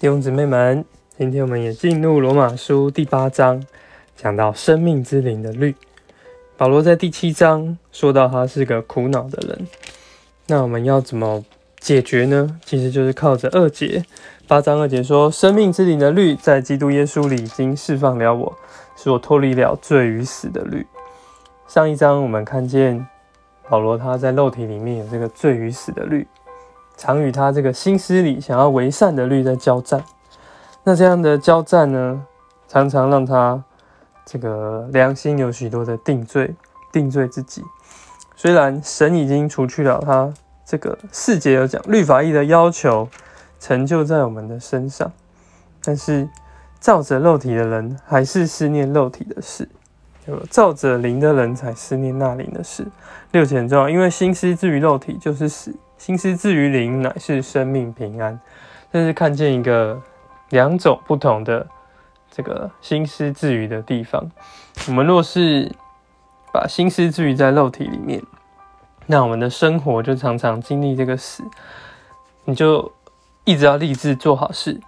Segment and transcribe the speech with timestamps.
[0.00, 0.84] 弟兄姊妹们，
[1.16, 3.60] 今天我们也进入罗马书第八章，
[4.14, 5.74] 讲到生命之灵的律。
[6.56, 9.66] 保罗在第七章说到他是个苦恼的人，
[10.46, 11.44] 那我们要怎么
[11.80, 12.60] 解决呢？
[12.64, 14.04] 其实就是靠着二节，
[14.46, 18.56] 八章二节说，生命之灵的律在基督耶稣里已经释放了我，
[18.96, 20.86] 使我脱离了罪与死的律。
[21.66, 23.04] 上一章我们看见
[23.68, 26.24] 保罗他在肉体里面有这个罪与死的律。
[26.98, 30.04] 常与他这个心思里想要为善的律在交战，
[30.82, 32.20] 那这样的交战呢，
[32.66, 33.62] 常常让他
[34.26, 36.52] 这个良心有许多的定罪，
[36.92, 37.62] 定罪自己。
[38.34, 40.32] 虽然神已经除去了他
[40.66, 43.08] 这个四节有讲律法义的要求，
[43.60, 45.10] 成就在我们的身上，
[45.84, 46.28] 但是
[46.80, 49.68] 照着肉体的人还是思念肉体的事，
[50.50, 52.86] 照着灵的人才思念那灵的事。
[53.30, 55.72] 六节很重要，因为心思至于肉体就是死。
[55.98, 58.40] 心思至于灵，乃是生命平安。
[58.92, 60.00] 这是看见一个
[60.50, 61.66] 两种不同的
[62.30, 64.30] 这个心思至于的地方。
[64.86, 65.70] 我们若是
[66.52, 68.22] 把心思置于在肉体里面，
[69.06, 71.42] 那我们的生活就常常经历这个死。
[72.44, 72.90] 你就
[73.44, 74.80] 一直要立志做好事，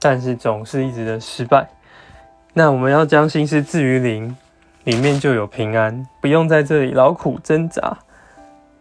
[0.00, 1.68] 但是总是一直的失败。
[2.54, 4.34] 那我们要将心思置于灵，
[4.84, 7.98] 里面就有平安，不用在这里劳苦挣扎，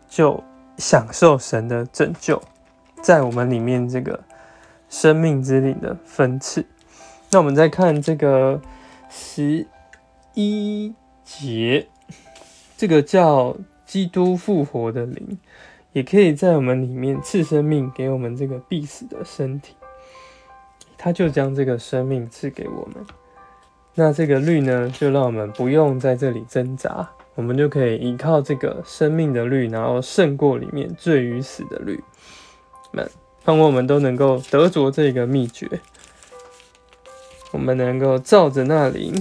[0.10, 0.42] 就。
[0.78, 2.42] 享受神的拯救，
[3.02, 4.24] 在我们里面这个
[4.90, 6.66] 生命之灵的分次。
[7.32, 8.62] 那我们再看这个
[9.10, 9.66] 十
[10.34, 11.88] 一节，
[12.78, 15.38] 这个叫基督复活的灵，
[15.94, 19.76] 也可以在我们里面赐生命给我们这个必死的身体。
[20.98, 23.06] 他就将这个生命赐给我们。
[23.94, 27.10] 那这个律呢，就让我们不用在这里挣扎。
[27.36, 32.02] 我们就可以依靠这个生命的律，然后胜过里面罪与死的律。
[32.92, 33.10] 们，
[33.44, 35.70] 盼望我们都能够得着这个秘诀。
[37.52, 39.14] 我们能够照着那灵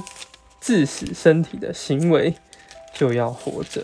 [0.60, 2.34] 致死身体的行为，
[2.94, 3.82] 就要活着。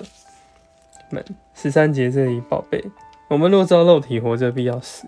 [1.11, 1.25] 们，
[1.55, 2.85] 十三节这里宝贝，
[3.29, 5.07] 我们若照肉体活着，必要死。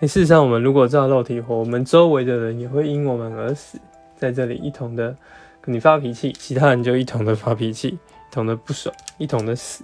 [0.00, 3.78] 事实上，我们如果照肉体活，我们周围的人也会因我们而死。
[4.16, 5.16] 在这里一同的
[5.60, 7.98] 跟你发脾气，其他人就一同的发脾气。
[8.38, 9.82] 同的不爽，一同的死，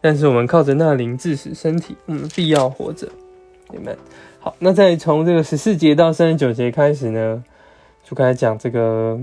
[0.00, 3.08] 但是我们靠着那灵致死身体，我们必要活着，
[3.70, 3.96] 你们？
[4.40, 7.44] 好，那再从这个十四节到三十九节开始呢，
[8.02, 9.20] 就开始讲这个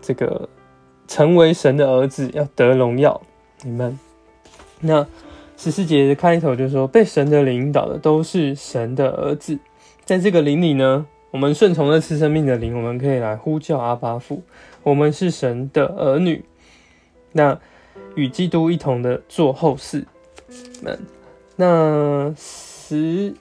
[0.00, 0.48] 这个
[1.06, 3.22] 成为神的儿子要得荣耀，
[3.62, 3.96] 你们？
[4.80, 5.06] 那
[5.56, 9.56] 十四节的开头就说，被神的领导的都是神的儿子，
[10.04, 14.42] 在这个灵里呢，我们顺从了赐生命的灵，我们可以来呼叫阿巴父，
[14.82, 16.44] 我们是神的儿女。
[17.32, 17.58] 那
[18.14, 20.04] 与基督一同的做后事
[20.82, 20.98] 们，
[21.56, 23.32] 那十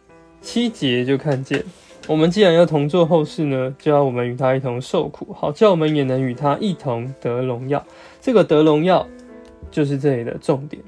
[0.42, 1.64] 七节就看见，
[2.08, 7.86] 我们既然要同做后事呢，就要我们与他一同受苦，好叫我们也能与他一同得荣耀。
[8.22, 9.06] 这个得荣耀
[9.70, 10.82] 就是这里的重点。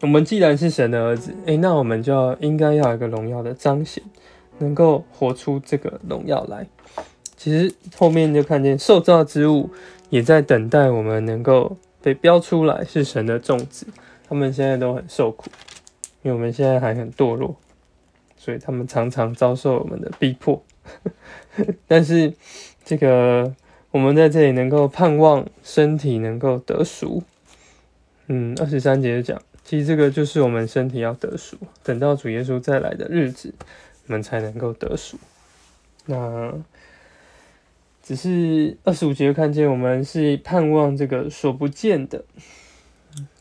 [0.00, 4.02] 我们既然是神的儿子，诶，那我们就要应该要一个荣耀的彰显，
[4.58, 6.66] 能够活出这个荣耀来。
[7.36, 9.70] 其实后面就看见受造之物
[10.10, 11.76] 也在等待我们能够。
[12.00, 13.86] 被标出来是神的种子，
[14.28, 15.50] 他们现在都很受苦，
[16.22, 17.56] 因为我们现在还很堕落，
[18.36, 20.62] 所以他们常常遭受我们的逼迫。
[21.86, 22.32] 但是
[22.84, 23.54] 这个
[23.90, 27.22] 我们在这里能够盼望身体能够得赎。
[28.26, 33.52] 嗯，二十三节讲，其实这个就是我们身体要得赎，等到主耶稣再来的日子，
[34.06, 35.18] 我们才能够得赎。
[36.06, 36.52] 那。
[38.08, 42.24] 只是二十五节看见我们是盼望这个所不见的，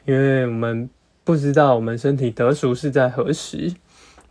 [0.04, 0.90] 因为我们
[1.24, 3.74] 不知道我们身体得赎是在何时，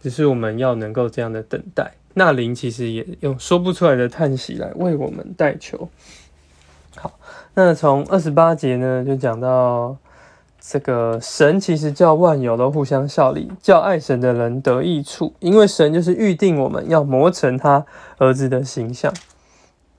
[0.02, 1.94] 只是我们要能够这样的等待。
[2.12, 5.88] 那灵其实也用说不出来的叹息来为我们代求。
[6.96, 7.18] 好，
[7.54, 9.96] 那从二十八节呢，就讲到
[10.60, 17.86] 这个神其实叫万有都互相效力，叫爱神的人得益处，因为神就是预定我们要磨成他
[18.18, 19.10] 儿子的形象。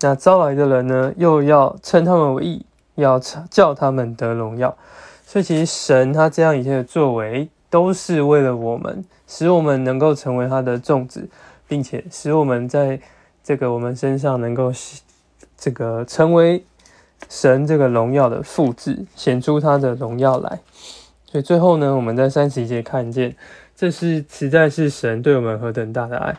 [0.02, 2.66] 那招来的人呢，又要称他们为义，
[2.96, 4.78] 要叫他们得荣耀。
[5.26, 11.28] 所以，其实神他这样一切的作为，都是为了我们，使我们能够成为他的种子，
[11.68, 13.00] 并且使我们在
[13.44, 14.72] 这个我们身上能够
[15.58, 16.64] 这个成为
[17.28, 20.60] 神这个荣耀的复制，显出他的荣耀来。
[21.26, 23.36] 所以最后呢，我们在三十一节看见，
[23.76, 26.38] 这是实在是神对我们何等大的爱。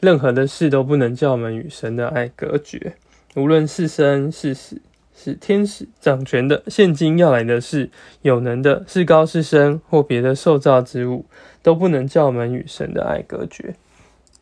[0.00, 2.96] 任何的事都不能叫我们与神的爱隔绝，
[3.34, 4.80] 无论是生是死，
[5.16, 7.90] 是天使掌权的，现今要来的是
[8.22, 11.26] 有能的，是高是深或别的受造之物，
[11.62, 13.74] 都不能叫我们与神的爱隔绝。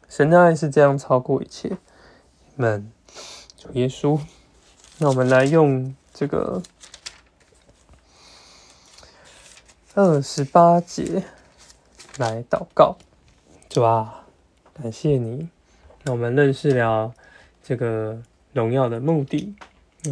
[0.08, 1.78] 神的爱是这样超过一切，
[2.56, 2.90] 们。
[3.56, 4.20] 主耶稣，
[4.98, 6.62] 那我们来用这个
[9.94, 11.24] 二十八节
[12.18, 12.98] 来祷告，
[13.70, 14.25] 主啊，
[14.80, 15.48] 感谢你，
[16.04, 17.12] 那我们认识了
[17.62, 18.18] 这个
[18.52, 19.54] 荣耀的目的，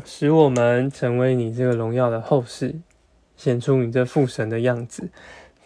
[0.06, 2.74] 使我们成为你这个荣耀的后世，
[3.36, 5.10] 显出你这父神的样子。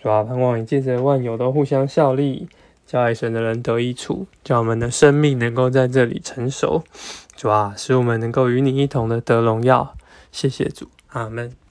[0.03, 2.49] 主啊，盼望你借着万有都互相效力，
[2.87, 6.83] 叫爱神的人得益处，叫我们的生命能够在这里成熟。
[7.37, 9.95] 主啊，使我们能够与你一同的得荣耀。
[10.33, 11.59] 谢谢主，阿门。